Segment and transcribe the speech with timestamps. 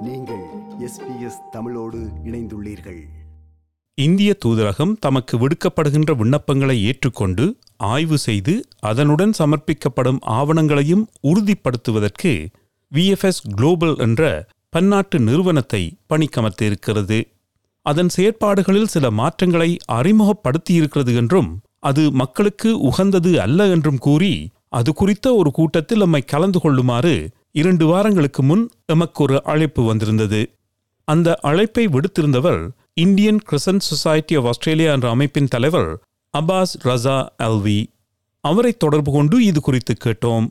[0.00, 0.42] நீங்கள்
[0.78, 3.00] எஸ்பிஎஸ் தமிழோடு இணைந்துள்ளீர்கள்.
[3.94, 12.48] இந்திய தூதரகம் தமக்கு விடுக்கப்படுகின்ற விண்ணப்பங்களை ஏற்றுக்கொண்டு ஆய்வு செய்து அதனுடன் சமர்ப்பிக்கப்படும் ஆவணங்களையும் உறுதிப்படுத்துவதற்கு
[12.92, 17.24] விஎஃப்எஸ் குளோபல் என்ற பன்னாட்டு நிறுவனத்தை பணிக்கமர்த்தியிருக்கிறது.
[17.82, 25.50] அதன் செயற்பாடுகளில் சில மாற்றங்களை அறிமுகப்படுத்தியிருக்கிறது என்றும் அது மக்களுக்கு உகந்தது அல்ல என்றும் கூறி அது குறித்த ஒரு
[25.50, 30.50] கூட்டத்தில் நம்மை கலந்து கொள்ளுமாறு இரண்டு வாரங்களுக்கு முன் எமக்கு ஒரு அழைப்பு வந்திருந்தது.
[31.04, 36.02] அந்த அழைப்பை விடுத்திருந்தவர் Indian Crescent Society of Australia என்ற அமைப்பின் தலைவர்
[36.38, 37.86] அபாஸ் ரசா அல்வி.
[38.40, 40.46] அவரை தொடர்பு கொண்டு இது குறித்து கேட்டோம்.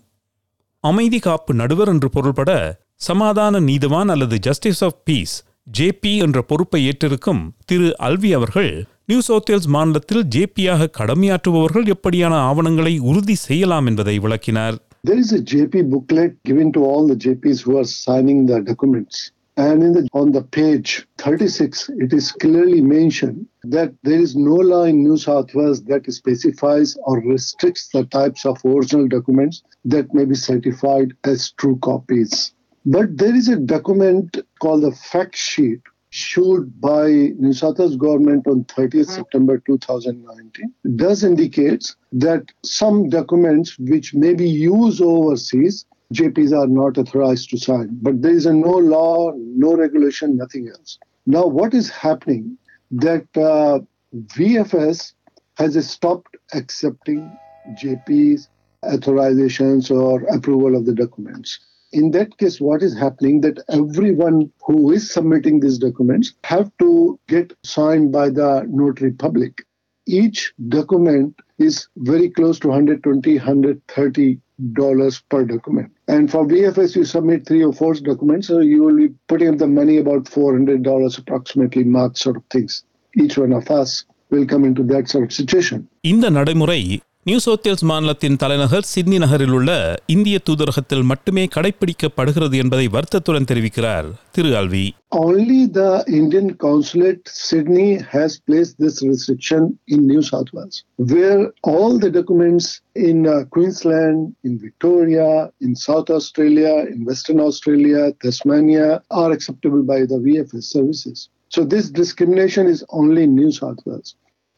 [0.79, 5.43] அமைதி காப்பு நடுவர் என்று பொருள்பட சமாதான நீதவான் அல்லது ஜஸ்டிஸ் ஆஃப் பீஸ்
[5.77, 13.35] ஜேபி என்ற பொறுப்பை ஏற்றிருக்கும் திரு அல்வி அவர்கள் நியூ சவுத்வேல்ஸ் மாநிலத்தில் ஜேபியாக கடமையாற்றுபவர்கள் எப்படியான ஆவணங்களை உறுதி
[13.35, 14.77] செய்யலாம் என்பதை விளக்கினார்.
[15.03, 19.31] There is a JP booklet given to all the JPs who are signing the documents.
[19.55, 24.83] And the, on the page 36, it is clearly mentioned that there is no law
[24.83, 30.25] in New South Wales that specifies or restricts the types of original documents that may
[30.25, 32.53] be certified as true copies.
[32.85, 35.81] But there is a document called the fact sheet
[36.11, 37.07] issued by
[37.37, 44.33] New South Wales government on 30th September 2019 does indicates that some documents which may
[44.33, 47.89] be used overseas JPs are not authorized to sign.
[48.01, 50.97] But there is a no law, no regulation, nothing else.
[51.27, 52.57] Now, what is happening
[52.91, 53.79] that uh,
[54.15, 55.13] VFS
[55.57, 57.31] has stopped accepting
[57.73, 58.47] JPs
[58.83, 61.59] authorizations or approval of the documents
[61.92, 67.18] In that case, what is happening that everyone who is submitting these documents have to
[67.28, 69.64] get signed by the notary public.
[70.06, 74.40] Each document is very close to 120, 130
[74.72, 75.90] dollars per document.
[76.08, 79.58] And for VFS, you submit three or four documents, so you will be putting up
[79.58, 82.84] the money about $400 approximately, mark sort of things.
[83.16, 85.88] Each one of us will come into that sort of situation.
[86.04, 86.80] இந்த நடைமுறை
[87.29, 89.71] New South Wales மாநிலத்தின் தலைநகர் Sydney நகரில் உள்ள
[90.13, 94.85] இந்திய தூதரகத்தில் மட்டுமே கடைபிடிக்கப்படுகிறது என்பதை வருத்தத்துடன் தெரிவிக்கிறார் திரு Alvi
[95.21, 100.77] Only the Indian consulate Sydney has placed this restriction in New South Wales,
[101.11, 101.41] where
[101.73, 102.67] all the documents
[103.09, 105.29] in uh, Queensland, in Victoria,
[105.59, 108.87] in South Australia, in Western Australia, Tasmania
[109.21, 111.19] are acceptable by the VFS services.
[111.51, 114.11] So this discrimination is only in New South Wales.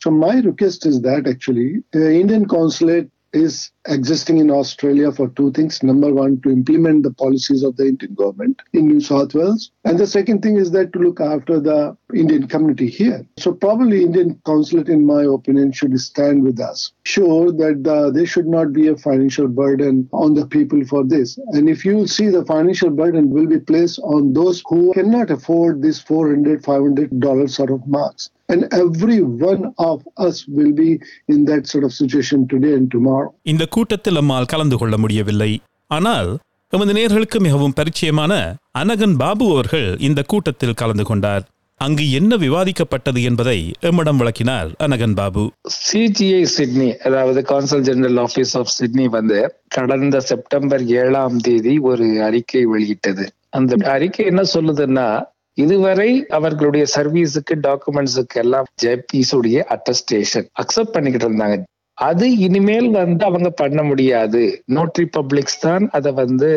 [0.04, 5.52] So my request is that actually the Indian consulate is existing in Australia for two
[5.54, 5.82] things.
[5.84, 9.72] Number one, to implement the policies of the Indian government in New South Wales.
[9.86, 13.26] And the second thing is that to look after the Indian community here.
[13.38, 16.92] So probably Indian consulate, in my opinion, should stand with us.
[17.06, 21.40] Sure that the, there should not be a financial burden on the people for this.
[21.48, 25.82] And if you see the financial burden will be placed on those who cannot afford
[25.82, 28.30] this 400 $500 sort of marks.
[28.50, 33.30] And every one of us will be in that sort of situation today and tomorrow.
[33.44, 35.52] இந்த கூட்டத்தில் நம்மால் கலந்து கொள்ள முடியவில்லை
[35.88, 36.32] ஆனால்
[36.74, 38.34] எமது நேர்களுக்கு மிகவும் பரிச்சயமான
[38.78, 41.44] அனகன் பாபு அவர்கள் இந்த கூட்டத்தில் கலந்து கொண்டார்
[41.84, 43.60] அங்கு என்ன விவாதிக்கப்பட்டது என்பதை
[43.90, 45.44] எம்மிடம் விளக்கினார் அனகன் பாபு.
[45.78, 52.64] சிஜிஐ சிட்னி அதாவது consul general office of Sydney வந்து கடந்த செப்டம்பர் ஏழாம் தேதி ஒரு அறிக்கை
[52.66, 53.26] வெளியிட்டது.
[53.50, 55.08] அந்த அறிக்கை என்ன சொல்லுதுன்னா
[55.54, 61.58] இதுவரை அவர்களுடைய சர்வீஸுக்கு டாக்குமெண்ட்ஸுக்கு எல்லாம் ஜெபிஸுடைய அட்டஸ்டேஷன் அக்செப்ட் பண்ணிக்கிட்டு இருந்தாங்க.
[61.98, 64.64] அது இனிமேல் வந்து அவங்க பண்ண முடியாது.
[64.76, 66.50] நோட்ரி பப்ளிக்ஸ் தான் அதை வந்து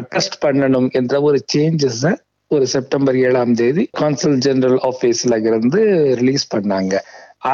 [0.00, 2.04] அட்டஸ்ட் பண்ணணும் என்ற ஒரு சேஞ்சஸ்
[2.54, 5.80] ஒரு செப்டம்பர் ஏழாம் தேதி கான்சல் ஜெனரல் ஆபீஸ்ல இருந்து
[6.20, 6.94] ரிலீஸ் பண்ணாங்க.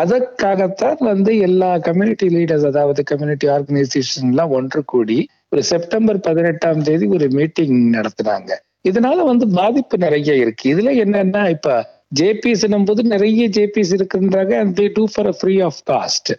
[0.01, 7.07] அதற்காகத்தான் வந்து எல்லா கம்யூனிட்டி லீடர்ஸ் அதாவது கம்யூனிட்டி ஆர்கனைசேஷன் எல்லாம் ஒன்று கூடி ஒரு செப்டம்பர் பதினெட்டாம் தேதி
[7.07, 8.51] ஒரு மீட்டிங் நடத்தினாங்க.
[8.89, 10.67] இதனால வந்து பாதிப்பு நிறைய இருக்கு.
[10.75, 11.77] இதுல என்னன்னா இப்ப
[12.21, 14.53] ஜேபிஸ் போது நிறைய ஜேபிஸ் இருக்குன்றாங்க.
[14.61, 16.31] And they do for free of cost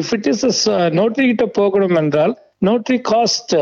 [0.00, 3.54] if it is notary கிட்ட போகணும் என்றால் notary cost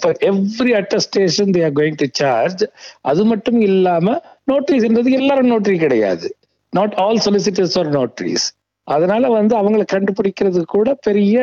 [0.00, 2.62] for every attestation they are going to charge
[3.00, 4.16] அது மட்டும் இல்லாம
[4.52, 6.28] நோட்ரிஸ்ன்றது எல்லாரும் நோட்ரி கிடையாது.
[6.72, 8.46] Not all solicitors are notaries
[8.88, 11.36] அதனால வந்து அவங்களை கண்டுபிடிக்கிறது கூட பெரிய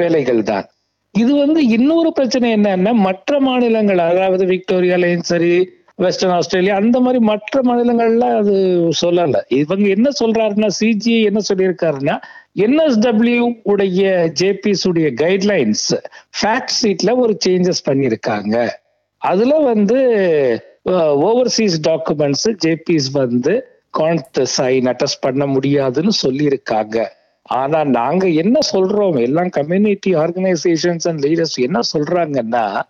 [0.00, 0.66] வேலைகள் தான்.
[1.14, 5.54] இது வந்து இன்னொரு பிரச்சனை என்னன்னா மற்ற மாநிலங்கள் அதாவது விக்டோரியாலையும் சரி
[5.94, 8.54] வெஸ்டர்ன் ஆஸ்திரேலியா அந்த மாதிரி மற்ற மாநிலங்கள்ல அது
[9.00, 9.40] சொல்லல.
[9.48, 12.16] இவங்க என்ன சொல்றாருன்னா சிஜி என்ன சொல்லியிருக்காருன்னா
[12.56, 15.86] என்எஸ்டபிள்யூ உடைய ஜேபிஸ் உடைய கைட்லைன்ஸ்
[16.40, 18.68] ஃபேக்ட் ஷீட்ல ஒரு சேஞ்சஸ் பண்ணியிருக்காங்க.
[19.18, 19.98] அதுல வந்து
[21.28, 23.66] ஓவர்சீஸ் டாக்குமெண்ட்ஸ் ஜேபிஸ் வந்து
[23.98, 27.06] கான்ட் சைன் அட்டஸ்ட் பண்ண முடியாதுன்னு சொல்லியிருக்காங்க.
[27.42, 29.20] ஆனா நாங்க என்ன சொல்றோம்?
[29.20, 32.82] எல்லாம் கம்யூனிட்டி ஆர்கனைசேஷன்ஸ் அண்ட் லீடர்ஸ் என்ன சொல்றாங்கன்னா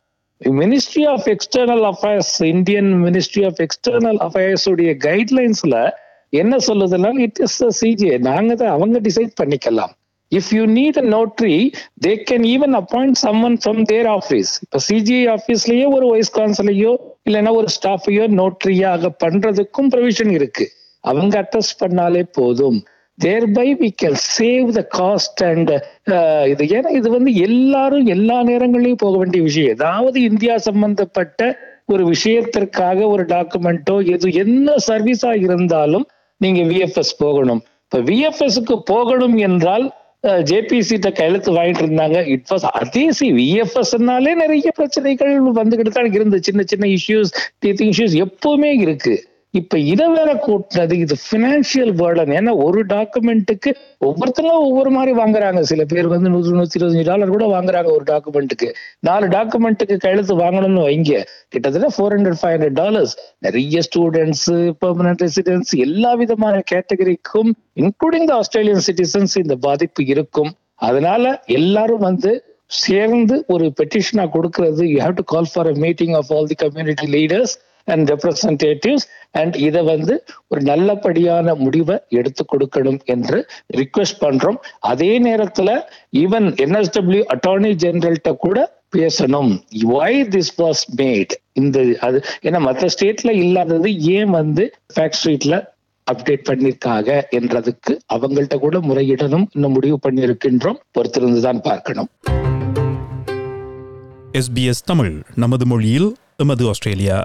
[0.46, 5.90] Ministry of External Affairs Indian Ministry of External Affairs உடைய கைட்லைன்ஸ்ல
[6.30, 9.92] என்ன சொல்லுதுன்னா இட் இஸ் சிஜிஏ நாங்க தான் அவங்க டிசைட் பண்ணிக்கலாம்.
[10.32, 11.72] If you need a notary
[12.06, 16.96] they can even appoint someone from their office இப்ப சிஜிஐ ஆஃபீஸ்லயே ஒரு வைஸ் கான்சலையோ
[17.30, 20.68] இல்லைன்னா ஒரு ஸ்டாஃபையோ நோட்ரியாக பண்றதுக்கும் ப்ரொவிஷன் இருக்கு.
[21.00, 22.84] அவங்க அட்டஸ்ட் பண்ணாலே போதும்.
[23.24, 25.72] Thereby we can save the cost and
[26.52, 29.72] இது ஏன்னா இது வந்து எல்லாரும் எல்லா நேரங்களையும் போக வேண்டிய விஷயம்.
[29.76, 31.40] ஏதாவது இந்தியா சம்பந்தப்பட்ட
[31.92, 36.06] ஒரு விஷயத்திற்காக ஒரு டாக்குமெண்ட்டோ எது என்ன சர்வீஸா இருந்தாலும்
[36.40, 37.60] நீங்க விஎஃப்எஸ் போகணும்.
[37.86, 39.84] இப்ப விஎஃப்எஸ்க்கு போகணும் என்றால்
[40.48, 42.18] ஜேபிசிட்ட கையெழுத்து வாங்கிட்டு இருந்தாங்க.
[42.34, 47.32] இட் வாஸ் அதே சி விஎஃப்எஸ்னாலே நிறைய பிரச்சனைகள் வந்துகிட்டு தான் இருந்து சின்ன சின்ன இஷ்யூஸ்
[47.64, 49.14] டீத்திங் இஷ்யூஸ் எப்பவுமே இருக்கு.
[49.54, 55.60] இப்ப இதை வேற கூட்டினது இது பினான்சியல் பேர்டன் ஏன்னா ஒரு டாக்குமெண்ட்டுக்கு ஒவ்வொருத்தரும் ஒவ்வொரு மாதிரி வாங்குறாங்க.
[55.70, 58.68] சில பேர் வந்து நூத்தி நூத்தி இருபத்தஞ்சு டாலர் கூட வாங்குறாங்க ஒரு டாக்குமெண்ட்டுக்கு
[59.08, 61.12] நாலு டாக்குமெண்ட்டுக்கு கையெழுத்து வாங்கணும்னு வைங்க.
[61.48, 64.46] கிட்டத்தட்ட four hundred five hundred dollars நிறைய ஸ்டூடெண்ட்ஸ்
[64.84, 67.50] பெர்மனன்ட் ரெசிடென்ட்ஸ் எல்லா விதமான கேட்டகரிக்கும்
[67.82, 70.50] இன்க்ளூடிங் த ஆஸ்திரேலியன் சிட்டிசன்ஸ் இந்த பாதிப்பு இருக்கும்.
[70.88, 71.24] அதனால
[71.58, 72.32] எல்லாரும் வந்து
[72.82, 74.82] சேர்ந்து ஒரு பெட்டிஷனா கொடுக்கறது.
[74.92, 77.54] You have to call for a meeting of all the community leaders
[77.92, 79.06] and representatives
[79.40, 80.14] and இதை வந்து
[80.48, 83.38] ஒரு நல்லபடியான முடிவை எடுத்து கொடுக்கணும் என்று
[83.80, 84.58] ரிக்வெஸ்ட் பண்றோம்.
[84.92, 85.70] அதே நேரத்துல
[86.22, 88.58] ஈவன் என்எஸ்டபிள்யூ அட்டார்னி ஜெனரல்கிட்ட கூட
[88.96, 89.52] பேசணும்.
[89.94, 94.64] வை திஸ் வாஸ் மேட் இந்த அது ஏன்னா மற்ற ஸ்டேட்ல இல்லாதது ஏன் வந்து
[94.94, 95.56] ஃபேக்ட் ஸ்ட்ரீட்ல
[96.06, 99.44] அப்டேட் பண்ணிருக்காங்க என்றதுக்கு அவங்கள்ட்ட கூட முறையிடணும்.
[99.54, 100.78] இன்னும் முடிவு பண்ணியிருக்கின்றோம்.
[100.96, 102.10] பொறுத்திருந்து தான் பார்க்கணும்
[104.40, 106.10] எஸ்பிஎஸ் தமிழ் நமது மொழியில்
[106.42, 107.16] எமது ஆஸ்திரேலியா.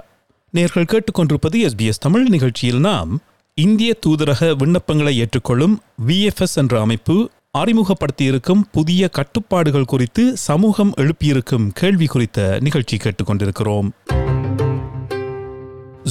[0.54, 3.20] நேர்கள் கேட்டுக்கொண்டிருப்பது எஸ்பிஎஸ் தமிழ் நிகழ்ச்சியில் நாம்
[3.54, 5.74] இந்திய தூதரக விண்ணப்பங்களை ஏற்றுக்கொள்ளும்
[6.06, 13.88] விஎஃப்எஸ் என்ற அமைப்பு அறிமுகப்படுத்தியிருக்கும் புதிய கட்டுப்பாடுகள் குறித்து சமூகம் எழுப்பியிருக்கும் கேள்வி குறித்த நிகழ்ச்சி கேட்டுக்கொண்டிருக்கிறோம்.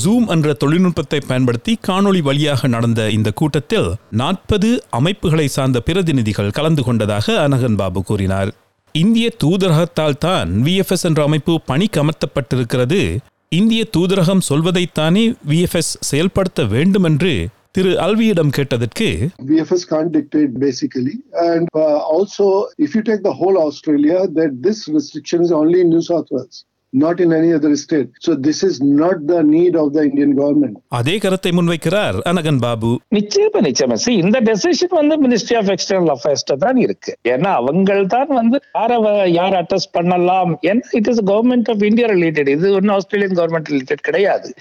[0.03, 7.47] ஜூம் என்ற தொழில்நுட்பத்தை பயன்படுத்தி காணொளி வழியாக நடந்த இந்த கூட்டத்தில் நாற்பது அமைப்புகளை சார்ந்த பிரதிநிதிகள் கலந்து கொண்டதாக
[7.47, 8.51] அனகன் பாபு கூறினார்.
[8.91, 13.17] இந்திய தூதரகத்தால் தான் விஎஃப்எஸ் என்ற அமைப்பு பணி கமர்த்தப்பட்டிருக்கிறது
[13.51, 17.33] இந்திய தூதரகம் சொல்வதைத்தானே விஎஃப்எஸ் செயல்படுத்த வேண்டும் என்று
[17.71, 19.07] திரு அல்வியிடம் கேட்டதற்கு
[19.47, 21.13] VFS can't dictate basically.
[21.51, 22.45] And uh, also,
[22.77, 26.57] if you take the whole Australia, that this restriction is only in New South Wales,
[26.93, 28.09] not in any other state.
[28.19, 30.75] So this is not the need of the Indian government.
[30.87, 32.91] அதே கருத்தை முன்வைக்கிறார் அனகன் பாபு.
[33.17, 33.95] நிச்சயமா நிச்சயமா.
[34.05, 37.13] See, இந்த decision வந்து ministry of external அஃபேர்ஸ்ட தான் இருக்கு.
[37.33, 40.59] ஏன்னா அவங்கள் தான் வந்து யார யார் அட்டஸ்ட் பண்ணலாம்?
[40.69, 44.53] ஏன்னா it is government of India related இது ஒன்னும் ஆஸ்திரேலியன் கவர்மெண்ட் ரிலேட்டட் கிடையாது.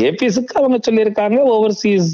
[0.00, 1.38] ஜேபிஎஸ்க்கு அவங்க சொல்லியிருக்காங்க.
[1.56, 2.12] ஓவர்சீஸ்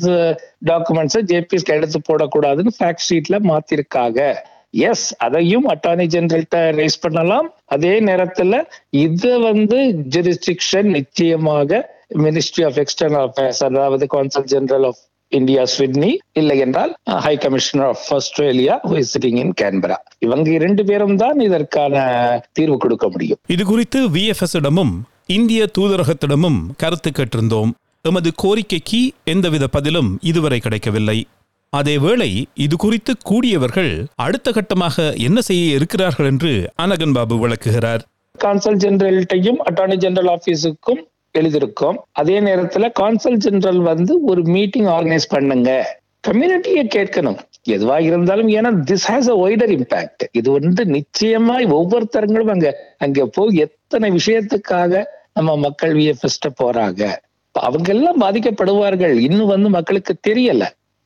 [0.70, 4.20] டாக்குமெண்ட்ஸ் ஜேபிஎஸ்க்கு எடுத்து போடக்கூடாதுன்னு ஃபேக்ட் ஷீட்ல மாத்திருக்காங்க.
[4.70, 7.54] எஸ் அதையும் அட்டார்னி ஜெனரல்கிட்ட ரைஸ் பண்ணலாம்.
[7.64, 9.78] அதே நேரத்துல இது வந்து
[10.14, 11.80] ஜூரிஸ்டிக்ஷன் நிச்சயமாக
[12.24, 16.92] மினிஸ்ட்ரி ஆஃப் எக்ஸ்டர்னல் அஃபேர்ஸ் அதாவது consul general of India Sydney இல்லை என்றால்
[17.24, 18.80] high commissioner of Australia
[19.12, 22.04] sitting in Canberra இவங்க இரண்டு பேரும் தான் இதற்கான
[22.52, 23.40] தீர்வு கொடுக்க முடியும்.
[23.46, 24.94] இது குறித்து விஎஃப்எஸ் இடமும்
[25.26, 27.72] இந்திய தூதரகத்திடமும் கருத்து கேட்டிருந்தோம்.
[28.02, 31.18] எமது கோரிக்கைக்கு எந்தவித பதிலும் இதுவரை கிடைக்கவில்லை.
[31.76, 38.02] அதேவேளை இது குறித்து கூடியவர்கள் அடுத்த கட்டமாக என்ன செய்ய இருக்கிறார்கள் என்று அனகன் பாபு விளக்குகிறார்.
[38.34, 41.00] கான்சல் ஜெனரல்கிட்டையும் அட்டார்னி ஜெனரல் ஆபீஸுக்கும்
[41.34, 41.98] எழுதியிருக்கோம்.
[42.12, 45.70] அதே நேரத்துல கான்சல் ஜெனரல் வந்து ஒரு மீட்டிங் ஆர்கனைஸ் பண்ணுங்க.
[46.28, 47.38] கம்யூனிட்டியை கேட்கணும்.
[47.62, 53.62] எதுவாக இருந்தாலும் ஏன்னா this has a wider impact இது வந்து நிச்சயமாய் ஒவ்வொருத்தருங்களும் அங்க அங்க போய்
[53.66, 55.02] எத்தனை விஷயத்துக்காக
[55.32, 57.02] நம்ம மக்கள் விஎஃப்எஸ்ட போறாங்க.
[57.54, 59.14] அவங்க எல்லாம் பாதிக்கப்படுவார்கள்.
[59.28, 60.64] இன்னும் வந்து மக்களுக்கு தெரியல.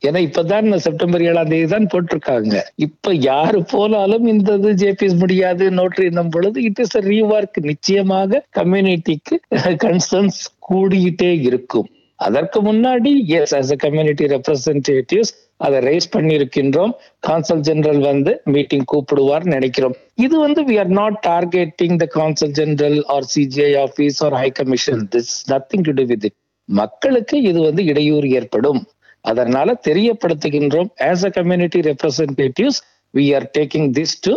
[0.08, 2.54] ஏன்னா இப்பதான் செப்டம்பர் ஏழாம் தேதி தான் போட்டிருக்காங்க.
[2.86, 9.36] இப்ப யாரு போனாலும் இந்த இது ஜேபிஎஸ் முடியாது நோட்டு என்னும் பொழுது இட் இஸ் ரீவார்க் நிச்சயமாக கம்யூனிட்டிக்கு
[9.84, 11.88] கன்சர்ன்ஸ் கூடிக்கிட்டே இருக்கும்.
[12.26, 15.32] அதற்கு முன்னாடி as us a community representatives
[15.66, 16.92] அதை ரைஸ் பண்ணியிருக்கின்றோம்.
[17.26, 19.94] கான்சல் ஜெனரல் வந்து மீட்டிங் கூப்பிடுவார் நினைக்கிறோம்.
[20.26, 25.04] இது வந்து we are not targeting the consul general or CGI office or high commission
[25.14, 28.82] this nothing to do to with மக்களுக்கு இது வந்து இடையூறு ஏற்படும்.
[29.30, 30.90] அதனால தெரியப்படுத்துகின்றோம்.
[31.10, 32.80] As a community representatives
[33.14, 34.34] we are taking this to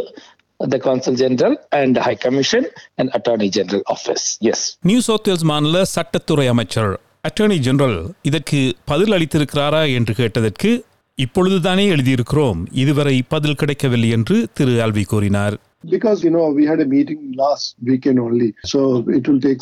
[0.58, 5.82] the consul general and high commission and attorney general office as New South Wales மாநில
[5.96, 10.72] சட்டத்துறை அமைச்சர் attorney general இதற்கு பதில் அளித்திருக்கிறாரா என்று கேட்டதற்கு
[11.18, 12.60] இப்பொழுதுதானே எழுதியிருக்கிறோம்.
[12.72, 15.56] இதுவரை பதில் கிடைக்கவில்லை என்று திரு அல்வி கூறினார்.
[15.86, 18.48] Because, you know, we had a meeting last weekend only.
[18.64, 19.62] So it will take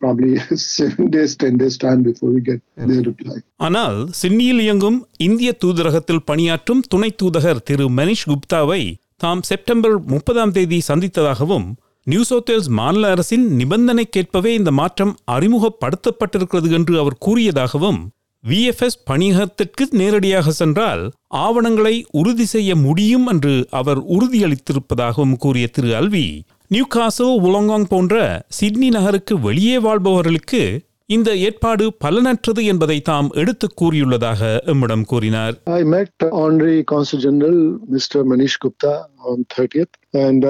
[0.00, 0.32] probably
[0.76, 3.36] seven days, 10 days time before we get their reply.
[3.58, 8.82] ஆனால் சிட்னியில் இயங்கும் இந்திய தூதரகத்தில் பணியாற்றும் துணை தூதகர் திரு மனிஷ் குப்தாவை
[9.20, 11.66] தாம் செப்டம்பர் முப்பதாம் தேதி சந்தித்ததாகவும்
[12.06, 18.00] நியூ சவுத் வேல்ஸ் மாநில அரசின் நிபந்தனைக்கேற்பவே இந்த மாற்றம் அறிமுகப்படுத்தப்பட்டிருக்கிறது என்று அவர் கூறியதாகவும்
[18.48, 21.02] விஎஃப்எஸ் பணியகத்திற்கு நேரடியாக சென்றால்
[21.36, 26.26] ஆவணங்களை உறுதி செய்ய முடியும் என்று அவர் உறுதியளித்திருப்பதாகவும் கூறிய திரு அல்வி
[26.68, 28.16] நியூ காசோ உலங்காங் போன்ற
[28.48, 30.62] சிட்னி நகருக்கு வெளியே வாழ்பவர்களுக்கு
[31.06, 35.54] இந்த ஏற்பாடு பலனற்றது என்பதை தாம் எடுத்துக் கூறியுள்ளதாக எம்மிடம் கூறினார்.
[35.64, 40.46] I met ஆன்ரி consul general Mr Manish Gupta on thirtieth and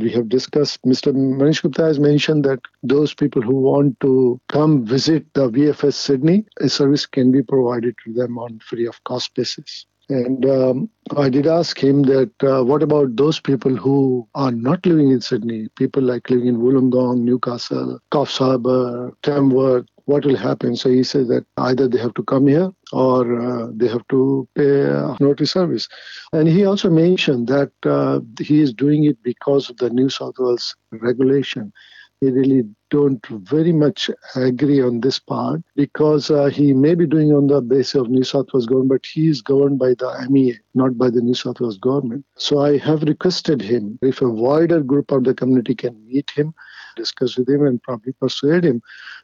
[0.00, 0.82] we have discussed.
[0.82, 1.12] Mr.
[1.12, 6.44] Manish Gupta has mentioned that those people who want to come visit the VFS Sydney,
[6.60, 9.86] a service can be provided to them on free of cost basis.
[10.08, 14.84] And um, I did ask him that uh, what about those people who are not
[14.84, 20.74] living in Sydney, people like living in Wollongong, Newcastle, Coffs Harbour, Tamworth, what will happen?
[20.76, 24.48] So he said that either they have to come here or uh, they have to
[24.56, 25.88] pay a notary service.
[26.32, 30.34] And he also mentioned that uh, he is doing it because of the New South
[30.38, 31.72] Wales regulation.
[32.20, 37.32] He really don't very much agree on this part because uh, he may be doing
[37.32, 40.58] on the basis of New South Wales government, but he is governed by the MEA,
[40.74, 42.26] not by the New South Wales government.
[42.36, 46.52] So I have requested him if a wider group of the community can meet him,
[46.96, 48.82] discuss with him, and probably persuade him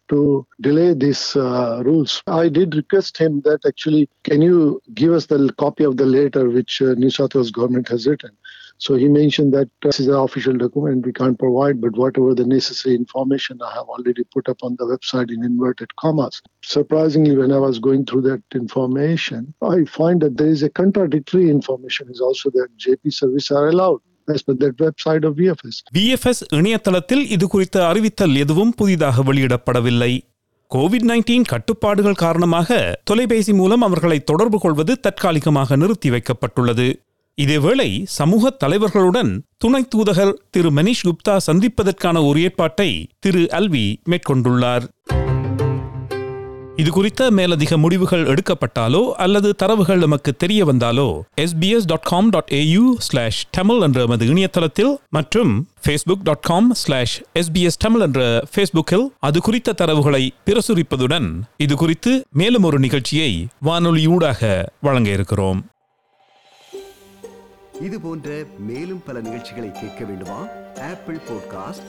[0.08, 2.22] to delay these uh, rules.
[2.26, 6.48] I did request him that actually, can you give us the copy of the letter
[6.48, 8.30] which uh, New South Wales government has written?
[8.78, 12.34] So he mentioned that uh, this is an official document we can't provide, but whatever
[12.34, 16.42] the necessary information I have already put up on the website in inverted commas.
[16.62, 21.48] Surprisingly, when I was going through that information, I find that there is a contradictory
[21.48, 25.76] information is also that JP service are allowed as per that website of VFS.
[25.98, 30.20] VFS இணையதளத்தில் இது குறித்த அறிவித்தல் எதுவும் புதிதாக வெளியிடப்படவில்லை.
[30.74, 36.94] Covid nineteen கட்டுப்பாடுகள் காரணமாக தொலைபேசி மூலம் அவர்களை தொடர்பு கொள்வது தற்காலிகமாக நிறுத்தி வைக்கப்பட்டுள்ளது.
[37.42, 44.84] இதேவேளை சமூக தலைவர்களுடன் துணை தூதகர் திரு மனிஷ் குப்தா சந்திப்பதற்கான ஒரு ஏற்பாட்டை திரு அல்வி மேற்கொண்டுள்ளார்.
[46.76, 52.94] இது குறித்த மேலதிக முடிவுகள் எடுக்கப்பட்டாலோ அல்லது தரவுகள் நமக்கு தெரிய வந்தாலோ SBS dot com dot AU
[52.98, 59.40] slash Tamil என்ற எமது இணையதளத்தில் மற்றும் Facebook dot com slash SBS Tamil என்ற ஃபேஸ்புக்கில் அது
[59.40, 65.66] குறித்த தரவுகளை பிரசுரிப்பதுடன் இது குறித்து மேலும் ஒரு நிகழ்ச்சியை வானொலியூடாக வழங்க இருக்கிறோம்.
[67.82, 70.46] இது போன்ற மேலும் பல நிகழ்ச்சிகளை கேட்க வேண்டுமா?
[70.90, 71.88] Apple podcast